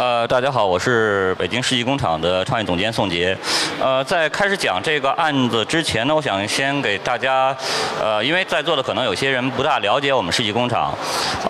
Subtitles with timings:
[0.00, 3.36] 呃，大家好，我是北京世纪工厂的创业总监宋杰。
[3.78, 7.54] 呃，在开始讲这个案子之前呢，我想先给大家，
[8.02, 10.96] 呃，因为在座的可能有些人不大了解我们世纪工厂，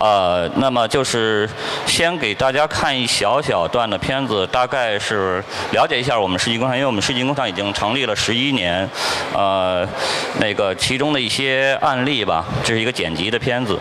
[0.01, 1.49] 呃，那么就是
[1.85, 5.41] 先给大家看一小小段的片子，大概是
[5.71, 8.85] 了解一下我们世纪工厂，因为我们世纪工厂已经成立了十一年，
[9.33, 9.87] 呃，
[10.41, 13.79] 那个其中的一些案例吧，这是一个剪辑的片子。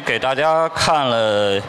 [0.00, 1.60] 给大家看了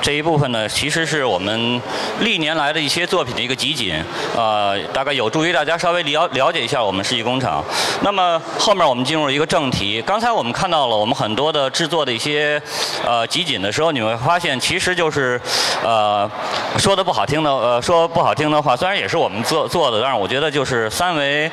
[0.00, 1.80] 这一部分呢，其实是我们
[2.20, 3.94] 历年来的一些作品的一个集锦，
[4.36, 7.62] 呃，大概有助于大家稍微了了解一下我们世纪工厂。
[8.02, 12.60] 那么后面我们进入一个正题，刚才我们看到了我们很多的制作的一些
[13.06, 15.40] 呃集锦的时候，你会发现其实就是
[15.84, 16.30] 呃
[16.78, 21.50] 说的不好听的呃说不好听的话，虽然也是我们做做的，但是我觉得就是三维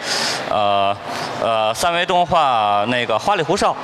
[0.50, 0.95] 呃
[1.42, 3.75] 呃三维动画那个花里胡哨，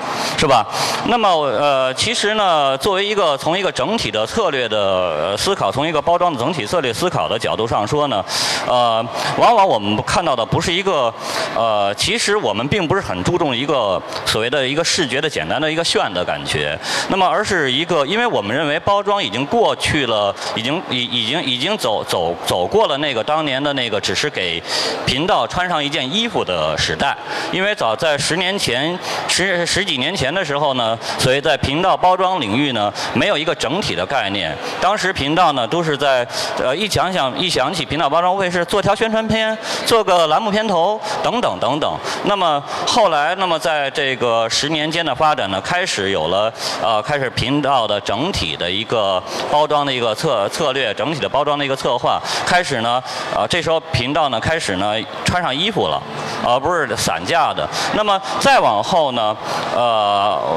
[0.44, 0.68] 是吧？
[1.06, 8.22] 那么呃，其实呢，作为一个从一个整体的策略的思考，从一个包装的整体策略思考的角度上说呢，
[8.68, 9.02] 呃，
[9.38, 11.14] 往往我们看到的不是一个
[11.56, 24.62] 呃，其实我们并不是很注重一个所谓的一个视觉的简单的一个炫的感觉，那么而是一个，因为我们认为包装已经过去了，已经已已经已经走走走过了那个当年的那个只是给
[25.06, 27.16] 频道穿上一件衣服的时代，
[27.54, 30.98] 因为早在十年前十十几年前的时候呢。
[31.18, 34.56] 所以在频道包装领域呢，没有一个整体的概念。
[34.82, 36.28] 当时频道呢都是在
[36.62, 41.98] 呃一想想一想起频道包装会是做条宣传片，做个栏目片头等等等等。
[42.26, 52.22] 那么后来，那么在这个十年间的发展呢，开始有了呃开始频道的整体的一个包装的一个策策略，整体的包装的一个策划。
[52.46, 53.02] 开始呢，
[53.34, 56.02] 呃这时候频道呢开始呢穿上衣服了，
[56.46, 57.68] 而不是散架的。
[57.94, 59.36] 那么再往后呢，
[59.74, 60.13] 呃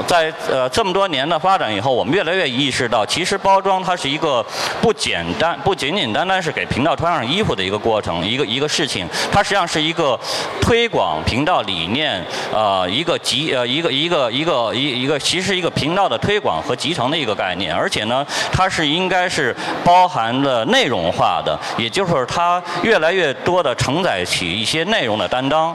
[0.07, 4.45] 在呃，这么多年的发展以后，我们越来越意识到，其实包装它是一个
[4.81, 9.09] 不简单、不仅仅单单是给频道穿上衣服的一个过程，一个一个事情。
[9.31, 10.19] 它实际上是一个
[10.61, 17.75] 推广频道理念，呃，一个集呃一个一个一个一一个其实一个频道的推广和集成的一个概念。
[17.75, 25.75] 而且呢，它是应该是包含了内容化的，也就是它越来越多的承载起一些内容的担当。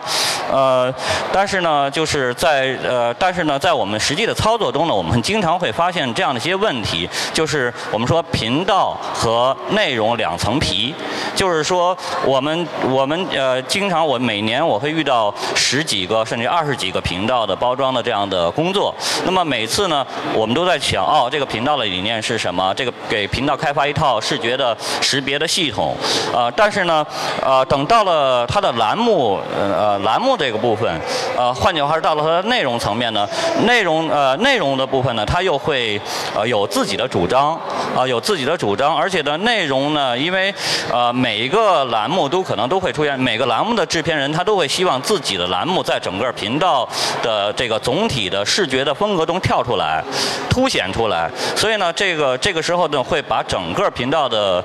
[0.51, 0.93] 呃，
[1.31, 10.93] 但是呢，就是在呃，但是呢，在在我们实际的操作中呢，我们经常会发现这样的一些问题，就是我们说频道和内容两层皮，
[11.33, 22.73] 就是说我们我们呃，经常我每年我会遇到十几个甚至二十几个频道的包装的这样的工作，那么每次呢，我们都在想，哦，这个频道的理念是什么？
[22.73, 25.95] 这个给频道开发一套视觉的识别的系统，
[26.33, 27.07] 呃，但是呢，
[27.41, 30.35] 呃，等到了它的栏目呃栏目。
[30.41, 30.99] 这个部分，
[31.37, 33.27] 呃，换句话说，到了它的内容层面呢，
[33.65, 35.99] 内容呃内容的部分呢，它又会
[36.35, 37.59] 呃有自己的主张，
[37.95, 40.53] 啊有自己的主张，而且呢内容呢，因为
[40.91, 46.87] 呃每一个栏目都可能都会出现，每个栏目的制片人他都会希望自己的栏目在整个频道
[47.21, 50.03] 的这个总体的视觉的风格中跳出来，
[50.49, 54.63] 凸显出来，所以呢，这个这个时候呢，会把整个频道的。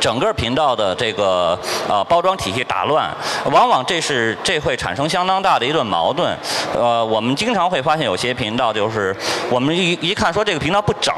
[0.00, 1.56] 整个频道的这个
[1.88, 3.08] 呃包装体系打乱，
[3.52, 6.36] 往往这是这会产生相当大的一顿矛盾。
[6.74, 9.14] 呃，我们经常会发现有些频道就是
[9.50, 11.14] 我们一一看说这个频道不整。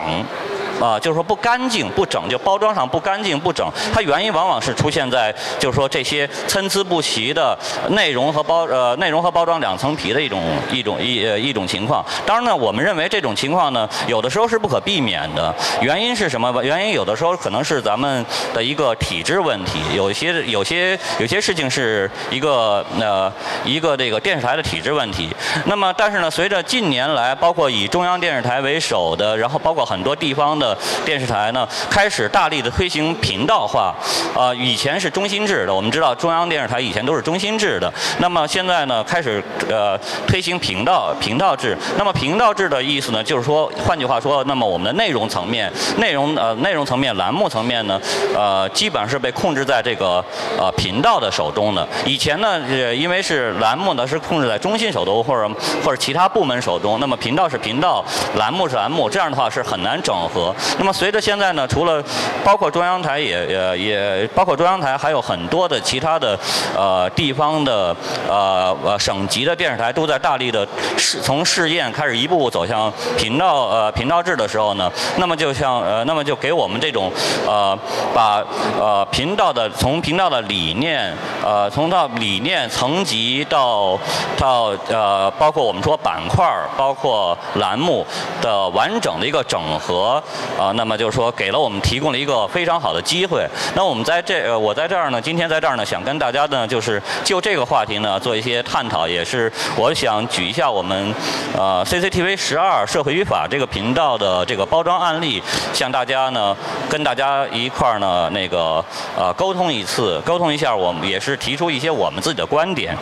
[0.83, 7.57] 啊，就是说不干净、不整，就包装上不干净、不整，它原因往往是出现在就是说这些参差不齐的
[7.91, 12.05] 内容和包呃内容和包装两层皮的一种一种一呃一种情况。
[12.27, 15.55] 当然呢，我们认为这种情况呢，有的时候是不可避免的。
[15.81, 16.53] 原因是什么？
[16.65, 23.33] 原因有的时候可能是咱们的一个体制问题，有一些有些有些事情是一个呃
[23.65, 25.31] 一个这个电视台的体制问题。
[25.67, 30.72] 那么，但是呢，随着近年来包括以中央电视台为首的，然后包括很多地方的。
[31.05, 33.95] 电视台呢开始大力的推行频道化，
[34.37, 48.01] 啊，以前是中心制的，我们知道中央电视台以前都是中心制的，那么现在呢开始呃推行频道频道制，那么频道制的意思呢就是说，换句话说，那么我们的内容层面、内容呃内容层面、栏目层面呢，
[48.35, 50.25] 呃基本上是被控制在这个
[50.59, 51.87] 呃频道的手中的。
[52.05, 55.49] 以前呢，呃因为是栏目呢是控制在中心手中或者
[55.85, 58.05] 或者其他部门手中，那么频道是频道，
[58.37, 60.55] 栏目是栏目，这样的话是很难整合。
[60.79, 62.03] 那么随着现在呢，除了
[62.45, 66.39] 包括中央台也也也包括中央台，还有很多的其他的
[66.77, 67.95] 呃地方的
[68.29, 70.67] 呃呃省级的电视台都在大力的
[70.97, 77.13] 试从试验开始一步步走向频道呃频道制的时候呢，那么就像呃那么就给我们这种
[77.47, 77.79] 呃
[78.15, 78.43] 把
[78.81, 81.15] 呃频道的从频道的理念
[81.45, 83.99] 呃从到理念层级到
[84.37, 86.45] 到呃包括我们说板块
[86.77, 88.05] 包括栏目
[88.41, 90.23] 的完整的一个整合。
[90.59, 93.47] 啊，那么就是说给了我们提供了一个非常好的机会。
[93.75, 101.15] 那我们在这，呃，我在这儿呢，今天在这儿呢，想跟大家呢，就是就这个话题呢做一些探讨，也是我想举一下我们
[101.57, 106.57] 呃 CCTV 十二社会与法这个频道的这个包装案例，向大家呢
[106.89, 108.85] 跟大家一块儿呢那个
[109.17, 112.97] 呃沟通一次，沟通一下，我们也是提出一些我们自己的观点。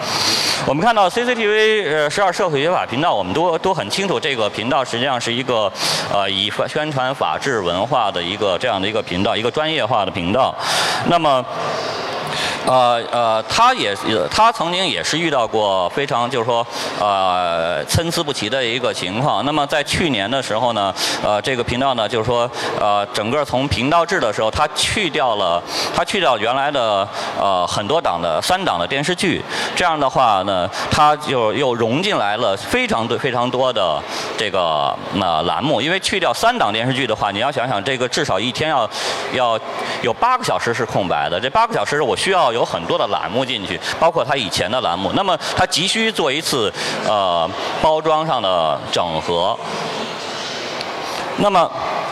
[0.67, 5.73] 我们看到 CCTV 呃十二社会与法频道，我们都都很清楚，这个频道实际上是一个
[6.13, 10.53] 呃以宣传法法治文化的一个这样的一个频道，一个专业化的频道。
[11.07, 11.45] 那么。
[12.67, 13.97] 呃呃，他也
[14.31, 16.65] 他曾经也是遇到过非常就是说
[17.01, 19.43] 呃参差不齐的一个情况。
[19.47, 20.95] 那么在去年的时候呢，
[21.25, 25.61] 呃这个频道呢就是说呃整个从频道制的时候，他去掉了
[25.97, 27.09] 他去掉原来的
[27.41, 29.43] 呃很多档的三档的电视剧，
[29.75, 34.01] 这样的话呢，他就又融进来了非常多非常多的
[34.37, 35.81] 这个那栏目。
[35.81, 38.91] 因为去掉三档电视剧的话，你要想想这个至少一天要
[39.33, 39.61] 要
[40.03, 42.41] 有八个小时是空白的，这八个小时我需要。
[42.51, 46.73] 有很多的栏目进去，包括他以前的栏目，那么他急需做一次
[47.07, 47.49] 呃
[47.81, 49.57] 包装上的整合。
[51.37, 51.71] 那么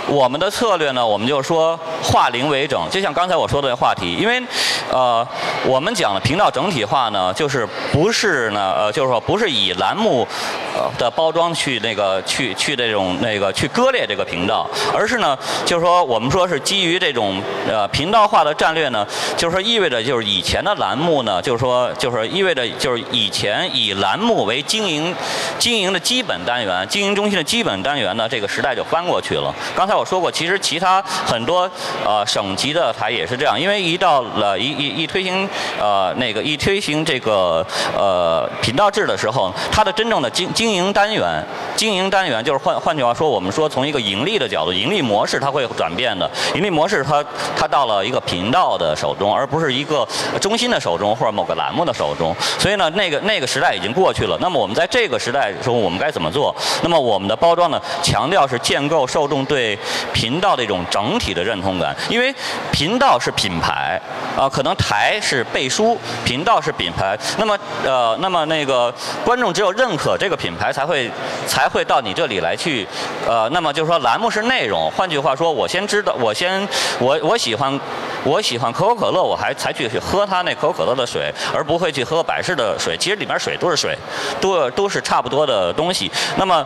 [0.08, 4.42] 我们的策略呢，我们就说化零为整，就像刚才我说的话题，因为
[4.90, 5.26] 呃
[5.66, 10.26] 我们讲的频道整体化呢，就是不是呢呃就是说不是以栏目
[10.96, 15.36] 的包装去那个去去这种那个去割裂这个频道，而是呢
[15.66, 25.14] 就是说我们说是基于这种呃频道化的战略呢，就是说意味着就是以前的栏目呢，就是说就是意味着就是以前以栏目为经营
[25.58, 29.18] 经营的基本单元，经营中心的基本单元呢，这个时代就翻过。
[29.20, 29.52] 去了。
[29.74, 31.68] 刚才我说过，其实其他很多
[32.06, 35.48] 呃省级的台也是这样，因为一到了一一一推行
[35.80, 46.30] 呃那个一推行这个呃频道制的时候，它的真正的经经营单元，经营单元就是换换句话说，我们说从一个盈利的角度，盈利模式它会转变的。
[46.54, 47.24] 盈利模式它
[47.56, 50.06] 它到了一个频道的手中，而不是一个
[50.40, 52.32] 中心的手中或者某个栏目的手中。
[52.58, 54.38] 所以呢，那个那个时代已经过去了。
[54.40, 56.54] 那么我们在这个时代中，我们该怎么做？
[56.82, 59.08] 那么我们的包装呢，强调是建构。
[59.08, 59.78] 受众对
[60.12, 62.34] 频道的一种整体的认同感，因为
[62.72, 64.00] 频道是品牌
[64.36, 67.18] 啊，可能台是背书，频道是品牌。
[67.38, 68.92] 那么呃，那么那个
[69.24, 71.10] 观众只有认可这个品牌，才会
[71.46, 72.86] 才会到你这里来去
[73.26, 73.48] 呃。
[73.50, 74.90] 那么就是说，栏目是内容。
[74.90, 76.66] 换句话说，我先知道，我先
[76.98, 77.80] 我我喜欢
[78.24, 82.96] 我喜欢可口可乐，我还才去喝它那可口可乐的水，而不会去喝百事的水。
[82.96, 83.96] 其实里面水都是水，
[84.40, 86.10] 都都是差不多的东西。
[86.36, 86.64] 那么。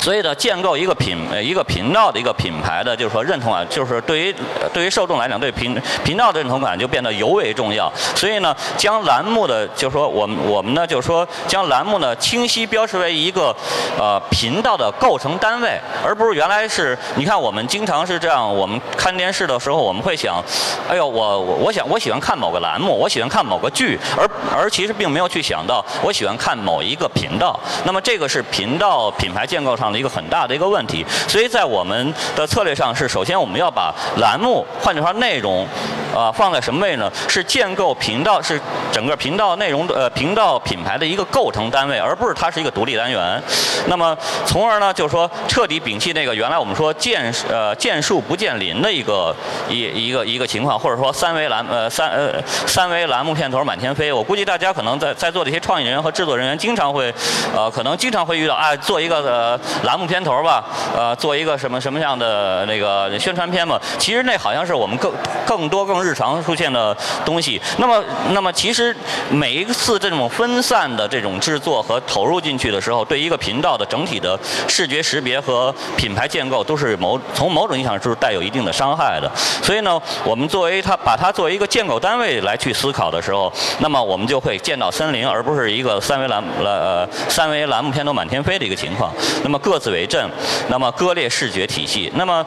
[0.00, 4.34] 所以呢，建构一个品一个频道的一个品牌的，就是说认同感，就是对于
[4.72, 7.92] 对于受众来讲，对频频道的认同感就变得尤为重要。
[8.14, 13.54] 所以呢，将栏目的，就是说我们我们呢，就是说将栏目呢清晰标识为一个
[13.98, 20.40] 呃频道的构成单位，而不是原来是，你看我们经常是这样，我们看电视的时候，我们会想，
[20.88, 27.58] 哎呦，我我我想我喜欢看某个栏目，我喜欢看某个剧，而而其实并没有去想到我喜欢看某一个频道。
[27.84, 29.88] 那么这个是频道品牌建构上。
[29.88, 35.66] 的一个很大的一个问题，所以在我们的策略上是，首先我们要把栏目，换句话说内容，
[36.14, 37.10] 啊放在什么位呢？
[37.28, 38.60] 是建构频道，是
[38.92, 43.42] 整个频道内容的呃频道品牌的一个构成单位，而不是它是一个独立单元。
[43.86, 49.34] 那么，从而呢，就是说彻底摒弃那个原来我们说见呃见树不见林的一个
[49.68, 54.12] 一一个一个情况，或者说三维栏呃三呃三维栏目片头满天飞。
[54.12, 57.12] 我估计大家可能在在座的一些创意人员和制作人员经常会
[57.54, 59.58] 呃可能经常会遇到啊做一个呃。
[59.84, 63.78] 栏目片头吧，呃，做一个什么什么样样的那个宣传片嘛？
[63.98, 65.12] 其实那好像是我们更
[65.46, 67.60] 更多更日常出现的东西。
[67.76, 68.96] 那么，那么其实
[69.30, 79.30] 每一次这种分散的这种制作和投入进去的时候，对一个频道的整体的视觉识别和品牌建构都是某从某种意义上是带有一定的伤害的。
[79.62, 89.12] 所以呢，我们作为它把它作为一个建构单位来去思考的时候，那么我们就会见到森林，而不是一个三维栏呃三维栏目片头满天飞的一个情况。
[89.42, 89.58] 那么。
[89.58, 90.30] 各自为政，
[90.68, 91.97] 那么割裂视觉体系。
[92.14, 92.44] 那么，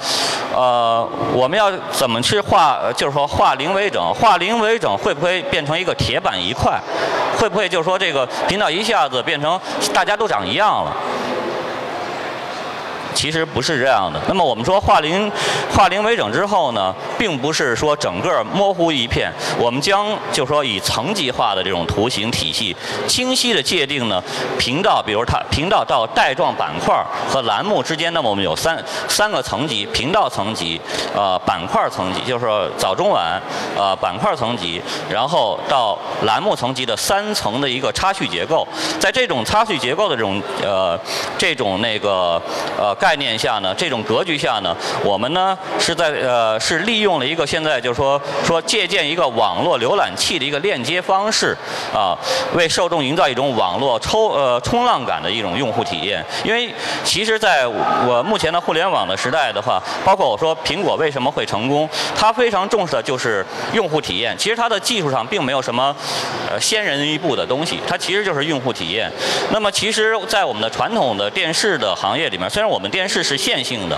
[0.55, 2.77] 呃，我们要怎么去化？
[2.96, 6.79] 就是说，化零为整，化零为整会不会变成一个铁板一块？
[7.38, 9.60] 会不会就是说，这个频道一下子变成
[9.93, 10.96] 大家都长一样了？
[13.13, 14.20] 其实不是这样的。
[14.27, 15.32] 那么我们说化零
[15.72, 19.32] 化零为整之后呢，并不是说整个模糊一片。
[19.60, 22.75] 我们将就说以层级化的这种图形体系，
[23.08, 24.24] 清晰的界定呢
[24.58, 26.96] 频道，比如它频道到带状板块
[27.30, 30.80] 和栏目之间，那么我们有三三个层级：频道层级、
[31.13, 33.42] 呃板块层级，就是说早中晚
[33.77, 38.68] 呃板块层级，然后到栏目层级的三层的一个插叙结构。
[39.00, 40.98] 在这种插叙结构的这种呃
[41.38, 42.42] 这种那个
[42.79, 42.96] 呃。
[43.01, 51.57] 概念下呢，这种格局下呢，我们呢是在呃是利用了一个现在就是说说借鉴一个网络浏览器的一个链接方式
[51.92, 52.16] 啊，
[52.53, 56.24] 为受众营造一种网络抽呃冲浪感的一种用户体验。
[56.44, 56.72] 因为
[57.03, 64.37] 其实在我目前的互联网的时代的话，包括我说苹果为什么会成功，它非常重视的就是用户体验。
[64.37, 65.96] 其实它的技术上并没有什么
[66.48, 69.11] 呃先人一步的东西，它其实就是用户体验。
[69.50, 73.98] 那么其实，在我们的传统的电视的行业里面，虽然我们电视是线性的，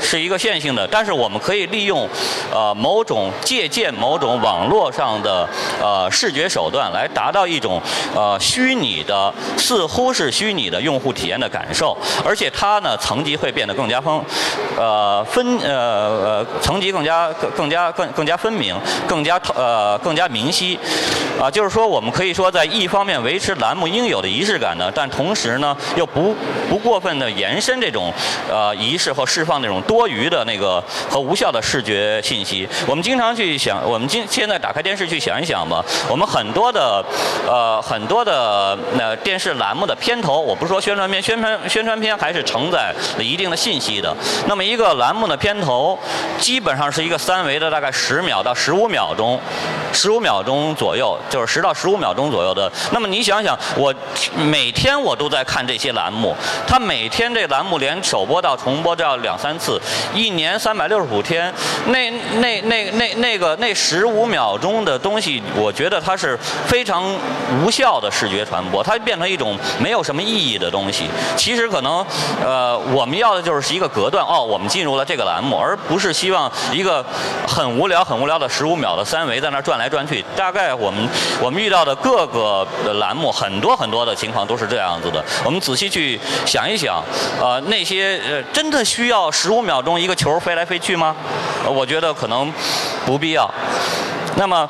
[0.00, 2.08] 是一个线性的，但是我们可以利用
[2.52, 5.48] 呃某种借鉴某种网络上的
[5.80, 7.80] 呃视觉手段，来达到一种
[8.14, 14.20] 呃虚拟的似乎是虚拟的用户体验的感受，而且它呢层级会变得更加分
[14.76, 18.76] 呃分呃呃层级更加更更加更更加分明，
[19.06, 20.78] 更加呃更加明晰。
[21.40, 26.36] 啊，就是说我们可以说在一方面维持栏目应有的仪式感呢，但同时呢又不
[26.68, 28.12] 不过分的延伸这种
[28.50, 32.68] 呃仪式或释放那种多余的那个和无效的视觉信息。
[32.86, 37.04] 我们经常去想，我们今现在打开电视去想一想吧，我们很多的
[37.46, 44.14] 呃很多的那电视栏目的片头，我不是说宣传片，宣传宣传片还是承载了一定的信息的。
[44.46, 45.98] 那么一个栏目的片头，
[46.38, 49.40] 基本上是一个三维的，大概十秒到十五秒钟，
[49.92, 52.70] 十五秒钟左右，就是十到十五秒钟左右的。
[52.90, 53.94] 那么你想想，我
[54.36, 56.34] 每天我都在看这些栏目，
[56.66, 59.80] 它每天这栏目连首首播到重播都要两三次，
[60.14, 61.52] 一年三百六十五天，
[61.86, 62.08] 那
[62.38, 67.02] 那那那那个那十五秒钟的东西，我觉得它是非常
[67.64, 71.06] 无效的视觉传播，它变成一种没有什么意义的东西。
[71.36, 72.06] 其实可能，
[72.44, 77.04] 呃，我们要的就是一个隔断，哦，我们进入了这个栏目，而不是希望一个
[77.48, 80.24] 很无聊、很无聊的十五秒的三维在那转来转去。
[80.36, 81.08] 大概我们
[81.40, 82.64] 我们遇到的各个
[83.00, 85.24] 栏目，很多很多的情况都是这样子的。
[85.44, 87.02] 我们仔细去想一想，
[87.40, 91.14] 呃，那些呃真的需要十五秒钟一个球飞来飞去吗？
[91.68, 92.52] 我觉得可能
[93.06, 93.48] 不必要。
[94.36, 94.68] 那么。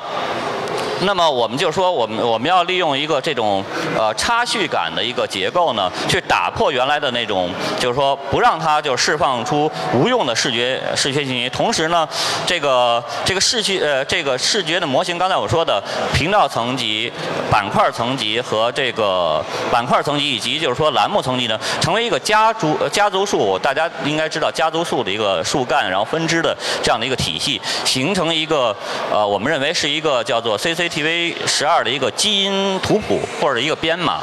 [1.04, 3.64] 那么我们就说，我们我们要利用一个这种
[3.98, 11.48] 呃插叙感的一个结构呢，去打破原来的那种，就是说不让它就释放出无用的视觉视觉信息。
[11.50, 12.08] 同时呢，
[12.46, 15.82] 这个这个视觉呃这个视觉的模型，刚才我说的
[16.14, 17.12] 频道层级、
[17.50, 28.76] 板块层级和这个板块层级以及就是说栏目层级呢，成为一个家族家族树，大家应该知道家族树的一个树干，然后分支的这样的一个体系，形成一个
[29.10, 30.91] 呃我们认为是一个叫做 CC。
[30.92, 34.20] TV 十二的一个基因图谱或者一个编码。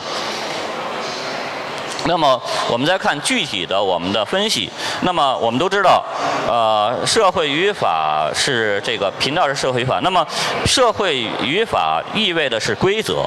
[2.06, 4.70] 那么我们再看具体的我们的分析。
[5.02, 6.04] 那么我们都知道，
[6.48, 10.00] 呃，社会语法是这个频道是社会语法。
[10.02, 10.26] 那么
[10.66, 13.26] 社会语法意味的是规则。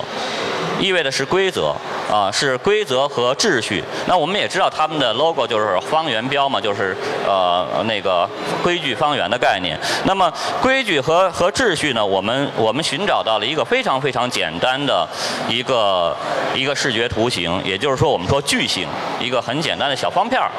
[0.80, 1.72] 意味的是规则
[2.12, 3.82] 啊，是规则和秩序。
[4.06, 6.94] 那我们也知道他们的 logo 就是方圆标嘛，就是
[7.26, 8.28] 呃那个
[8.62, 9.78] 规矩方圆的概念。
[10.04, 15.08] 那么规矩和和秩序呢，我们我们寻找到了一个非常非常简单的
[15.48, 16.14] 一个
[16.54, 18.88] 一个视觉图形，也就是说我们说矩形，
[19.20, 20.50] 一个很简单的小方片儿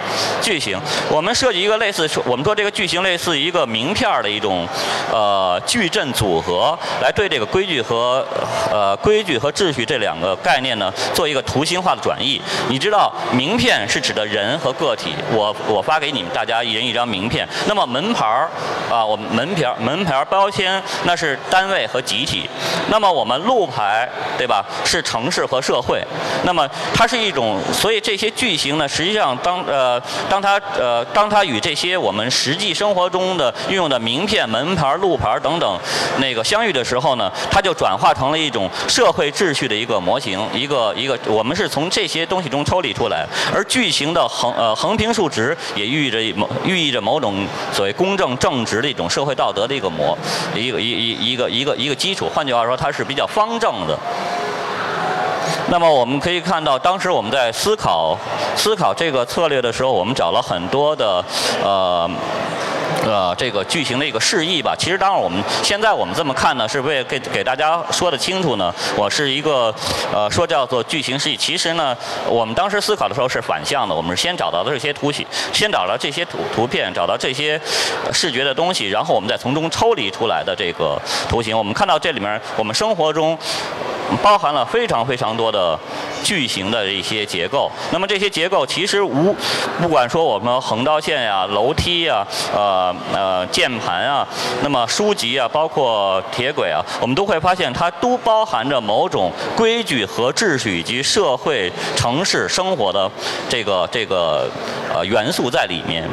[0.42, 0.80] 矩形。
[1.12, 4.66] 我们设计一个类似，我们说这个矩形类似一个名片的一种
[5.12, 8.26] 呃矩阵组合，来对这个规矩和
[8.72, 10.14] 呃规矩和秩序这两。
[10.14, 12.42] 两个概念呢，做一个图形化的转译。
[12.70, 15.14] 你知道，名片是指的人和个体。
[15.32, 17.48] 我我发给你们大家一人一张名片。
[17.68, 18.50] 那么门牌儿
[18.92, 22.50] 啊，我们门牌儿门牌儿标签那是单位和集体。
[22.90, 26.04] 那么我们路牌对吧，是城市和社会。
[26.44, 35.80] 那么它是一种，所以这些句型呢，实际上当呃当它呃当它与这些我们实际生活中的运用的名片、门牌、路牌等等
[36.18, 39.94] 那个相遇的时候呢，它就转化成了一种社会秩序的一个。
[40.04, 50.16] 模型一个一个，我们是从这些东西中抽离出来，而矩形的横呃横平竖直也寓意着某寓意着某种所谓公正正直的一种社会道德的一个模
[50.54, 52.30] 一个一一一个一个一个基础。
[52.34, 53.98] 换句话说，它是比较方正的。
[55.70, 58.18] 那么我们可以看到，当时我们在思考
[58.56, 61.24] 思考这个策略的时候，我们找了很多的
[61.64, 62.10] 呃。
[63.06, 64.76] 呃，这个句型的一个示意吧。
[64.78, 68.74] 其实，当然我们现在我们这么看呢，是为给给大家说的清楚呢。
[68.96, 69.74] 我是一个
[70.14, 71.36] 呃，说叫做句型示意。
[71.36, 71.96] 其实呢，
[72.28, 73.94] 我们当时思考的时候是反向的。
[73.94, 77.60] 我们是先找到的这些图形，先找到这些图图片，找到这些
[78.12, 81.58] 视觉的东西，然后我们再从中抽离出来的这个图形。
[81.58, 83.38] 我们看到这里面，我们生活中。
[84.22, 85.78] 包含了非常非常多的
[86.24, 87.72] 巨型的一些结构。
[87.92, 89.36] 那么这些结构其实无，
[89.82, 94.28] 不管说我们横道线呀、楼梯呀、呃呃键盘啊，
[94.62, 103.10] 那么书籍啊，包括铁轨啊，我们都会发现它都包含着某种规矩和秩序以及社会城市生活的
[103.48, 104.50] 这个这个
[104.94, 106.08] 呃元素在里面。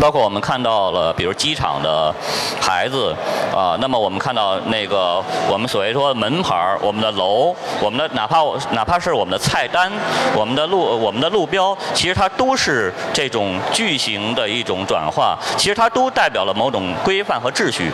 [0.00, 2.14] 包括我们看到了，比如机场的
[2.60, 3.14] 牌子
[3.54, 8.38] 啊，那么我们看到那个我们所谓说门牌儿、我们的楼、我们的哪怕
[8.72, 9.90] 哪怕是我们的菜单、
[10.34, 17.90] 我们的路、我们的路标，其实它都是这种句型的一种转化，其实它都代表了某种规范和秩序。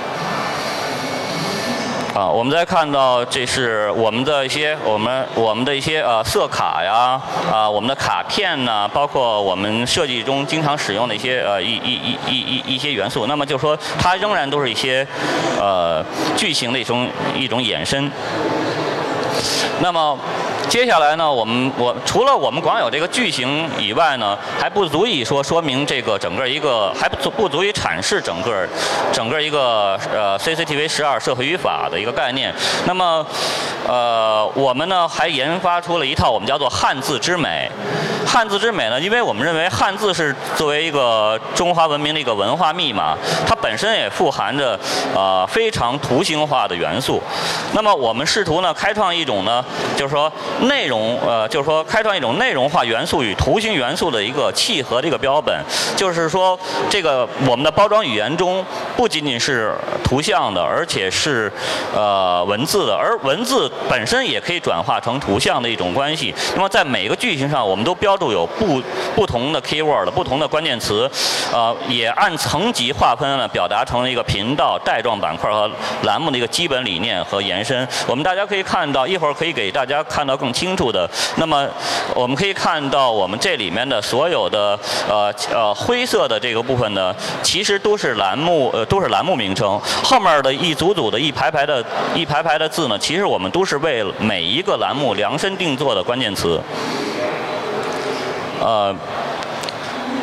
[2.14, 7.18] 啊，我们再看到这是我们的一些我们我们的一些呃色卡呀，
[7.50, 15.06] 啊我们的卡片呢，包括我们设计中经常使用的一些呃一一一一一一些元素，那么就说它仍然都是一些
[15.58, 16.04] 呃
[16.36, 18.10] 句型的一种一种衍生。
[19.80, 20.18] 那么
[20.72, 28.66] 接下来呢，我们我除了我们光有这个句型以外呢，还不足以说说明这个整个一个还不足不足以阐释整个
[29.12, 32.54] 整个一个呃 CCTV 十二社会语法的一个概念。
[32.86, 33.26] 那么
[33.86, 37.70] 呃我们呢还研发出了一套我们叫做汉字之美。
[38.24, 43.14] 汉字之美呢，因为我们认为汉字是作为一个中华文明的一个文化密码，
[43.46, 44.78] 它本身也富含着
[45.14, 47.20] 呃非常图形化的元素。
[47.74, 49.62] 那么我们试图呢开创一种呢，
[49.96, 50.32] 就是说
[50.62, 55.54] 内容呃，就是说开创一种内容化元素与图形元素的一个契合的一个标本。
[55.96, 58.64] 就是说这个我们的包装语言中
[58.96, 61.50] 不仅仅是图像的，而且是
[61.94, 66.34] 呃文字的，而文字本身也可以转化成图像的一种关系。
[66.54, 68.80] 那么在每个句型上，我们都标注有不
[69.14, 71.10] 不同的 keyword、不同的关键词，
[71.52, 75.70] 呃，也按层级划分了，表达成了一个频道、带状板块和
[76.02, 77.86] 栏目的一个基本理念和延伸。
[78.06, 81.08] 我们大家可以看到，一会儿可以给大家看到更清楚的。
[81.36, 81.64] 那么
[82.16, 84.76] 我们可以看到，我们这里面的所有的
[85.08, 89.80] 呃呃灰色的这个部分呢，其实都是栏目呃都是栏目名称。
[90.02, 96.60] 后面的一组组的一排排的一排排的字呢，其实我们都是为每一个栏目量身定做的关键词。
[98.60, 98.94] 呃，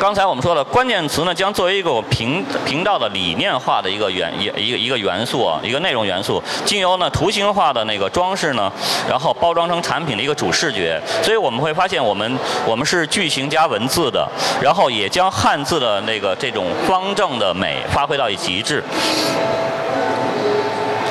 [0.00, 8.72] 刚才我们说的，关键词呢将作为一个我频频道的理念化的一个元一一个一个元素啊，一个内容元素，经由呢图形化的那个装饰呢，
[9.06, 10.98] 然后包装成产品的一个主视觉。
[11.22, 14.26] 所以我们会发现，我们我们是句型加文字的，
[14.62, 18.82] 然后也将汉字的那个这种方正的美发挥到一极致。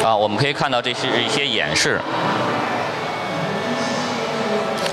[0.03, 2.01] 啊，我们可以看到这是一些演示。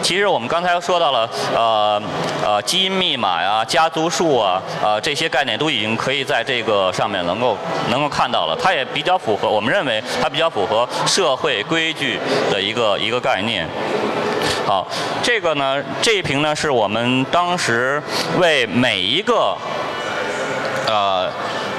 [0.07, 2.01] 其实我们刚才说到了，呃
[2.45, 7.59] 呃，基因密码呀、家族树啊，呃，这些概念都已经可以在这个上面能够
[7.91, 8.57] 能够看到了。
[8.63, 12.21] 它也比较符合，我们认为它比较符合社会规矩
[12.53, 13.67] 的一个一个概念。
[14.65, 14.87] 好，
[15.25, 18.01] 这个呢，这一瓶呢是我们当时
[18.39, 19.59] 为每一个
[20.87, 21.29] 呃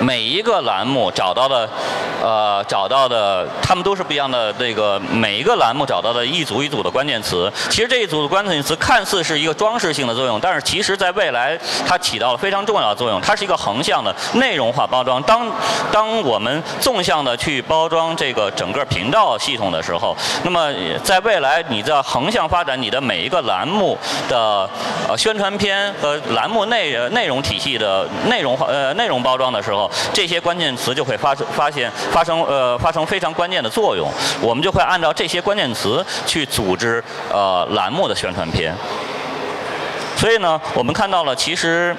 [0.01, 1.69] 每一个栏目找到的。
[2.21, 4.51] 呃，找到的，他们都是不一样的。
[4.53, 13.21] 这个每一个栏目找到的一组一组的关键词，其实这一组的关键词看似是一个装饰性的作用，但是其实在未来它起到了非常重要的作用。
[13.21, 15.21] 它是一个横向的内容化包装。
[15.23, 15.47] 当
[15.91, 24.67] 当我们纵向的去包装这个整个频道系统的时候，那么在未来你在横向发展你的每一个栏目的
[25.07, 31.91] 呃宣传片和栏目内内容体系的内容化呃内容包装的时候，这些关键词就会发发现。
[32.11, 34.09] 发生呃发生非常关键的作用，
[34.41, 38.73] 我们就会按照这些关键词去组织呃栏目的宣传片。
[40.15, 41.95] 所以呢，我们看到了其实。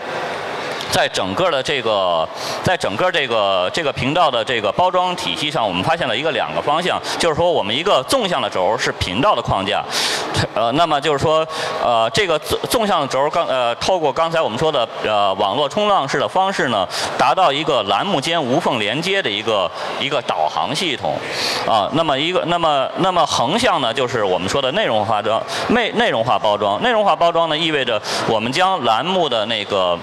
[0.90, 2.28] 在整个的这个，
[2.62, 9.84] 在整个这个这个频道的这个包装体系上，我们发现了一个两个方向，就是说我们一个纵向的轴是频道的框架，
[10.54, 11.46] 呃，那么就是说，
[11.84, 16.86] 呃，这个纵纵向的轴刚呃，透过刚才我们说的呃网络冲浪式的方式呢，
[17.18, 19.70] 达到一个栏目间无缝连接的一个
[20.00, 21.18] 一个导航系统，
[21.66, 29.98] 啊，那么一个那么那么横向呢，就是我们说的内容化装内内容化包装，内容化包装呢意味着我们将栏目的那个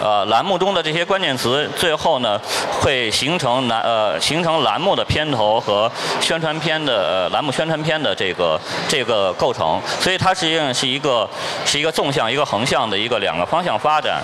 [0.00, 0.24] 呃。
[0.26, 2.40] 栏目中的这些关键词，最后呢
[2.80, 11.28] 会形成栏呃形成栏目的片头和宣传片的呃栏目宣传片的这个这个构成，所以它实际上是一个
[11.64, 14.22] 是一个纵向一个横向的一个两个方向发展。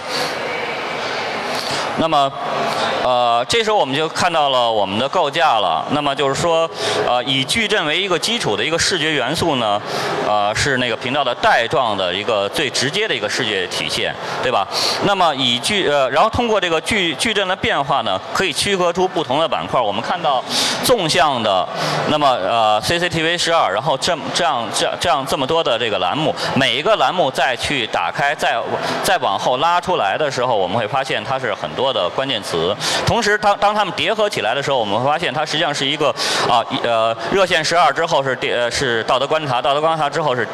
[1.98, 2.30] 那么，
[3.02, 5.84] 呃，这时候我们就看到了我们的构架了。
[5.90, 6.68] 那么就是说，
[7.06, 9.80] 呃，以矩阵为一个基础的一个视觉元素呢，
[10.28, 14.66] 呃，是那个频道的带状的一个最直接的一个视觉体现，对吧？
[15.04, 19.80] 那么以矩呃，然后通过这个矩矩阵的变化呢，可以区隔出不同的板块。
[19.80, 20.42] 我们看到
[20.84, 21.66] 纵向的，
[22.08, 28.56] 那么呃，CCTV 十二，然后这这样这这样这么多的这个栏目，每一个栏目再去打开，再
[29.02, 32.74] 再往后拉出来的时候，我们会发现它是很多的关键词。
[33.06, 36.10] 同时，当当它们叠合起来的时候，我们会发现它实际上是一个
[36.48, 40.46] 啊呃热线十二之后是电是道德观察，道德观察之后是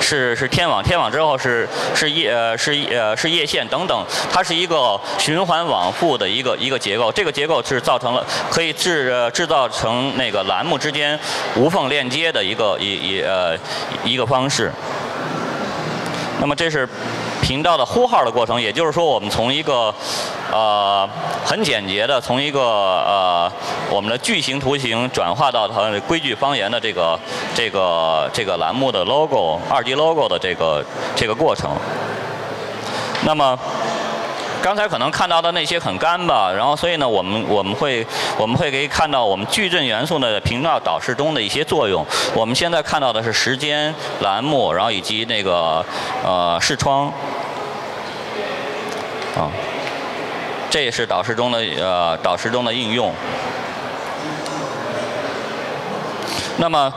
[0.00, 7.12] 是是天网，天网之后是是夜呃是呃是夜线等等，它是一个循环往复的一个一个结构。
[7.12, 11.18] 这个结构是造成了可以制呃制造成那个栏目之间
[11.56, 13.56] 无缝链接的一个一一呃
[14.04, 14.72] 一个方式。
[16.40, 16.88] 那么这是
[17.42, 19.94] 频道的呼号的过程，也就是说，我们从一个
[20.52, 21.08] 呃
[21.44, 23.50] 很简洁的，从一个呃
[23.90, 27.18] 我们的矩形图形转化到它的规矩方言的这个
[27.54, 30.84] 这个这个栏目的 logo 二级 logo 的这个
[31.16, 31.70] 这个过程。
[33.24, 33.58] 那么。
[34.62, 42.04] 刚才可能看到的那些很干吧，然后所以呢，我们我们会我们会可以看到我们矩阵元素的频道导视中的一些作用。
[42.34, 45.84] 我们现在看到的是时间栏目，然后以及那个
[46.24, 47.06] 呃视窗
[49.36, 49.48] 啊，
[50.68, 53.12] 这也是导视中的呃导视中的应用。
[56.60, 56.92] 那么，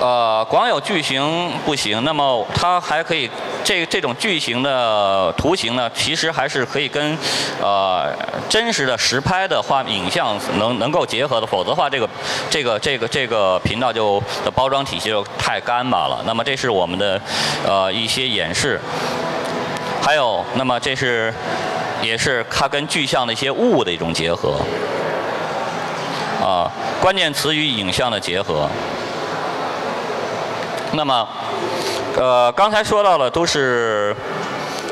[0.00, 3.28] 呃，光有句型不行，那么它还可以，
[3.64, 7.16] 这这种句型的图形呢，其实还是可以跟
[7.60, 8.12] 呃
[8.50, 12.08] 真实的实拍的画影像能能够结合的，否则的话，这个
[12.50, 16.22] 这个这个这个频道就的包装体系就太干巴了。
[16.26, 17.18] 那么这是我们的
[17.66, 18.78] 呃一些演示，
[20.02, 21.32] 还有，那么这是
[22.02, 24.60] 也是它跟具象的一些物的一种结合，
[26.42, 28.68] 啊，关键词与影像的结合。
[30.92, 31.28] 那么，
[32.16, 34.16] 呃，刚才说到的都是，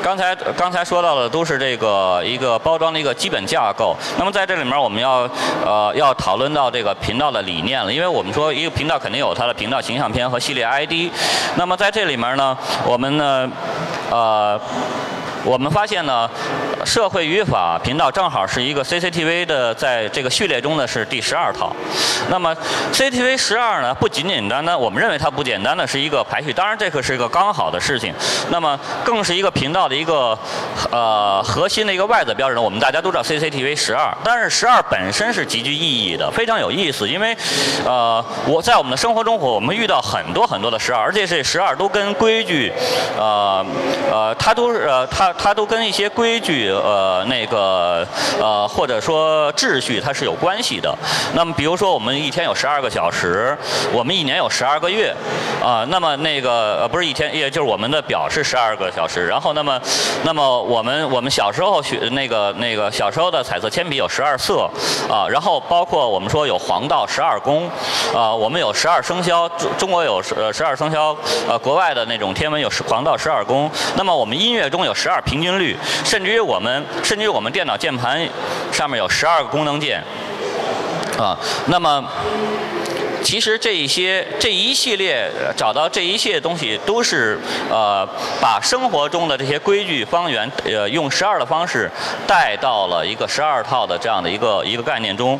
[0.01, 3.95] 刚才刚才说到的都是这个一个包装的一个基本架构。
[4.17, 5.29] 那么在这里面，我们要
[5.65, 11.11] 呃要讨论到这个频道的理念了，因为我们说一个频道肯定有它的频道形象片和系列 ID。
[11.55, 13.49] 那么在这里面呢，我们呢，
[14.11, 14.59] 呃。
[15.43, 16.29] 我们发现呢，
[16.87, 21.75] 社会语法频道正好是一个 CCTV 的，在这个序列中呢是第十二套。
[22.29, 22.55] 那么
[22.93, 28.13] CCTV 十二呢，不仅仅单单，我们认为它不简单的是一个排序，当然这个是一个刚好的事情。
[28.49, 30.37] 那么更是一个频道的一个
[30.89, 32.63] 呃核心的一个外在标准。
[32.63, 37.07] 我们大家都知道 CCTV 十二，但是十二本身是极具意义的，非常有意思。
[37.07, 37.35] 因为
[37.85, 42.71] 呃我在我们的生活中，我们遇到很多很多的十二，而且这十二都跟规矩，
[43.17, 43.65] 呃
[44.09, 45.33] 呃它都是呃它。
[45.33, 48.05] 它都跟一些规矩，呃，那个，
[48.39, 50.95] 呃，或者说秩序，它是有关系的。
[51.33, 53.57] 那么，比如说，我们一天有十二个小时，
[53.91, 55.13] 我们一年有十二个月，
[55.63, 59.27] 啊，那么那个，呃，不是一天，也就是我们的表是十二个小时。
[59.27, 59.79] 然后，那么，
[60.23, 64.69] 那么我们我们小时候学那个那个小时候的彩色铅笔有十二色，
[65.09, 67.69] 啊，然后包括我们说有黄道十二宫，
[68.15, 71.15] 啊，我们有十二生肖，中中国有十十二生肖，
[71.47, 73.69] 呃，国外的那种天文有黄道十二宫。
[73.95, 75.17] 那么我们音乐中有十二。
[75.27, 78.27] 平均律，甚至于我们，们甚至我们电脑键盘
[78.73, 80.03] 上面有十二个功能键，
[81.17, 82.03] 啊，那么
[83.23, 88.05] 其实这一些这一系列找到这一系列东西，都是呃
[88.41, 91.89] 把生活中的这些规矩方圆呃用十二的方式
[92.27, 95.39] 带到了一个十二套的这样的一个一个概念中，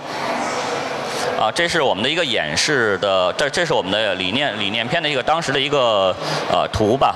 [1.38, 6.16] 啊，这是我们的一个演示的，这这是我们的理念理念片的一个当时的一个
[6.50, 7.16] 呃图吧。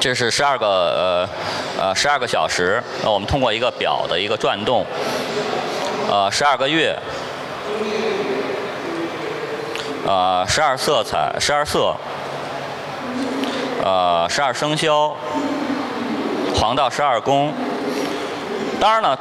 [0.00, 1.28] 这是十二个呃
[1.78, 4.84] 呃十二个小时，那我们通过一个表的一个转动，
[6.10, 6.98] 呃十二个月，
[10.06, 11.94] 呃十二色彩十二色，
[13.84, 15.14] 呃十二生肖，
[16.54, 17.52] 黄道十二宫，
[18.80, 19.18] 当然了。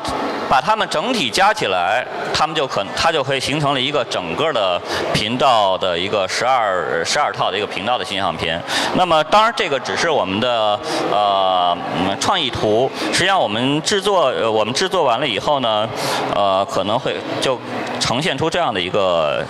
[0.50, 2.04] 把它们整体加起来，
[2.39, 4.82] 他们就可，它就会形成了一个整个的
[5.13, 8.63] 频道的一个十二十二套的一个频道的形象片。
[8.93, 10.80] 那么，当然这个只是我们的
[11.12, 11.78] 呃
[12.17, 12.89] 创意图。
[13.12, 15.86] 实际上，我们制作呃我们制作完了以后呢，
[16.34, 17.60] 呃可能会就
[17.99, 19.43] 呈现出这样的一个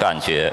[0.00, 0.50] 感觉。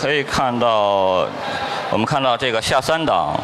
[0.00, 1.28] 可以看到，
[1.90, 3.38] 我们看到这个下三档。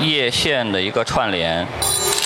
[0.00, 1.66] 叶线的一个串联。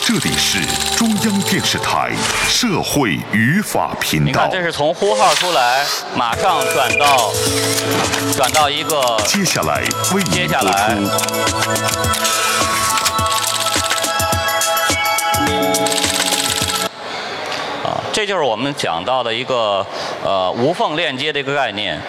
[0.07, 0.61] 这里是
[0.97, 2.11] 中央电视台
[2.49, 4.27] 社会语法频道。
[4.27, 7.33] 你看，这是从呼号出来，马上转到
[8.37, 9.17] 转到一个。
[9.27, 9.83] 接下来
[10.15, 10.95] 为接下来。
[18.25, 19.87] 这就是我们讲到的一个
[20.25, 22.01] 呃无缝链接的一个概念。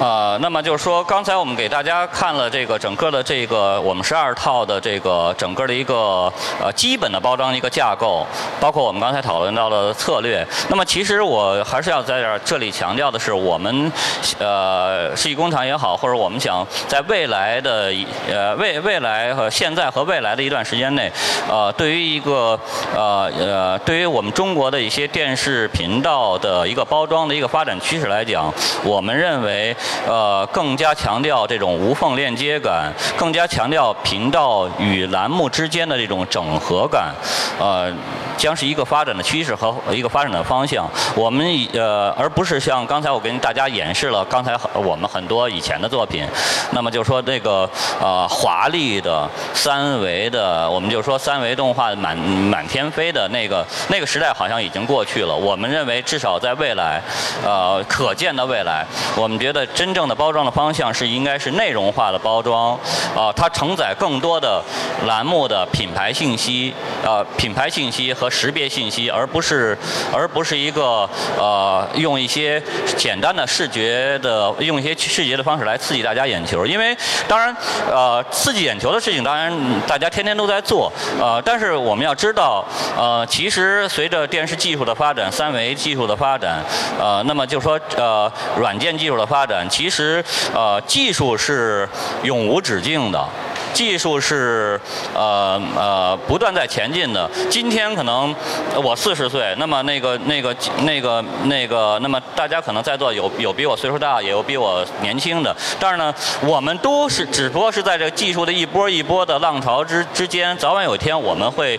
[0.00, 8.26] 呃，那么就是说，刚才我们给大家看了这个整个的这个我们十二套的这个整个的一个呃基本的包装一个架构，
[8.58, 10.46] 包括我们刚才讨论到的策略。
[10.70, 13.92] 那么其实我还是要在这这里强调的是，我们
[14.38, 17.92] 呃世纪工厂也好，或者我们想在未来的
[18.26, 21.12] 呃未未来和现在和未来的一段时间内，
[21.46, 22.58] 呃，对于一个
[22.96, 28.50] 呃呃对于我们中国的一些电视频道的一个包装的一个发展趋势来讲，
[28.82, 29.76] 我们认为。
[30.06, 37.14] 呃，更加强调这种无缝链接感，更加强调频道与栏目之间的这种整合感，
[37.58, 37.92] 呃，
[38.40, 40.88] 将是一个发展的趋势和一个发展的方向。
[41.14, 46.26] 我们呃，而不是像刚才我跟大家演示了刚才我们很多以前的作品，
[46.72, 47.68] 那么就说那个
[48.00, 55.36] 呃华丽的三维的，我们就说三维动画满满天飞的那个那个时代好像已经过去了。
[55.36, 57.02] 我们认为至少在未来，
[57.44, 58.86] 呃，可见的未来，
[59.16, 59.60] 我们觉得。
[59.74, 62.72] 真正的包装的方向是应该是内容化的包装，
[63.14, 64.62] 啊，它承载更多的
[65.06, 66.72] 栏目的品牌信息，
[67.04, 69.76] 呃，品牌信息和识别信息，而不是
[70.12, 72.62] 而不是一个呃用一些
[72.96, 76.64] 简单的视觉的用一些视觉的方式来刺激大家眼球。
[76.64, 77.54] 因为当然
[77.90, 79.52] 呃刺激眼球的事情，当然
[79.86, 82.64] 大家天天都在做，呃，但是我们要知道，
[82.96, 86.62] 呃，其实随着电视技术的发展，三维技术的发展，
[86.98, 89.68] 呃，那么就说呃软件技术的发展。
[89.68, 90.22] 其实，
[90.54, 91.88] 呃，技术是
[92.22, 93.26] 永无止境的。
[93.72, 94.80] 技术是
[95.14, 97.28] 呃呃不断在前进的。
[97.48, 98.34] 今天可能
[98.82, 105.54] 我四十岁，那么那个那个那个那个，那么大家可能在座有有比我岁数大，也有比我年轻的。
[105.78, 111.78] 但是呢，我们都是只不过是在这个技术的一波一波的浪潮之之间，早晚有一天我们会，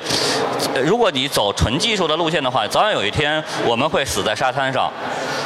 [0.84, 4.92] 如果你走纯技术的路线的话，早晚有一天我们会死在沙滩上。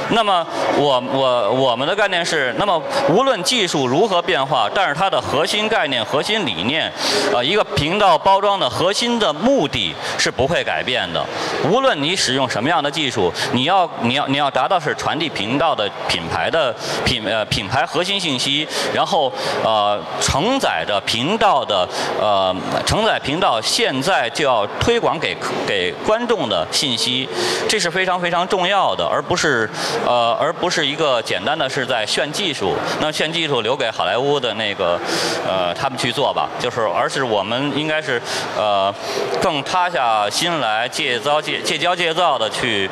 [0.10, 0.46] 那么
[0.78, 6.36] 我我我们的概念是，那么无论技术如何变化，但是它的核心概念核心。
[6.46, 6.92] 理念，
[7.34, 11.26] 呃，一个频道包装的核心的目的是不会改变的。
[11.72, 19.32] 无论你使用什么样的技术，你要你要你要达到是传递频道的品牌的品呃品牌核心信息，然后
[19.64, 21.88] 呃承载着频道的
[22.20, 25.36] 呃承载频道现在就要推广给
[25.66, 27.28] 给观众的信息，
[27.68, 29.68] 这是非常非常重要的，而不是
[30.06, 32.76] 呃而不是一个简单的是在炫技术。
[33.00, 35.00] 那炫技术留给好莱坞的那个
[35.48, 36.26] 呃他们去做。
[36.36, 38.22] 吧，就是，而是我们应该是，
[38.58, 38.94] 呃，
[39.42, 42.90] 更塌下心来，戒躁戒戒骄戒躁的去，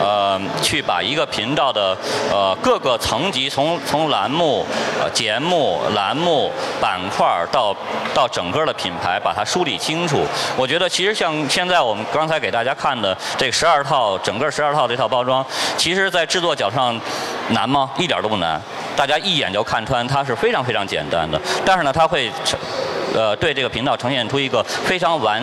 [0.00, 1.94] 呃，去把一个频道的
[2.32, 4.64] 呃各个层级，从从栏目、
[5.12, 7.76] 节目、栏目板块到
[8.14, 10.24] 到整个的品牌，把它梳理清楚。
[10.56, 15.44] 我觉得，其实像现在我们刚才给大家看的这十二套，整个十二套这套包装，
[15.76, 16.96] 其实在制作角上
[17.48, 17.90] 难吗？
[17.98, 18.62] 一点都不难。
[18.94, 21.40] 大家一眼就看穿，它是非常非常简单的。
[21.64, 22.56] 但是呢，它会呈，
[23.12, 25.42] 呃，对这个频道呈现出一个非常完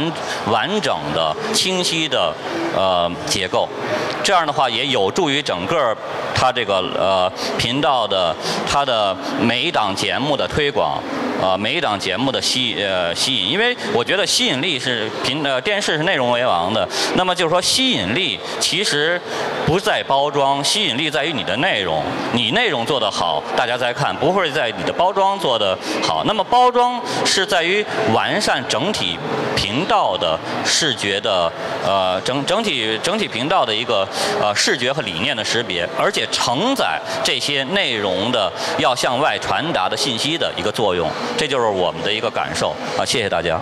[0.49, 2.33] 完整的、清晰的
[2.73, 3.67] 呃结构。
[4.23, 5.93] 这样的话，也有助于整个
[6.33, 8.33] 它这个呃频道的
[8.65, 11.03] 它的每一档节目的推广。
[11.41, 16.87] 呃，每一档节目的吸呃吸引，因为我觉得吸引力是频呃电视是内容为王的。
[17.15, 19.19] 那么就是说，吸引力其实
[19.65, 22.03] 不在包装，吸引力在于你的内容。
[22.33, 26.23] 你内容做得好，大家再看，不会在你的包装做得好。
[26.25, 29.17] 那么包装是在于完善整体
[29.55, 31.51] 频道的视觉的
[31.85, 34.07] 呃整整体整体频道的一个
[34.41, 41.09] 呃视觉和理念的识别，而且承载这些内容的要向外传达的信息的一个作用。
[41.37, 43.05] 这就是我们的一个感受啊！
[43.05, 43.59] 谢谢大家。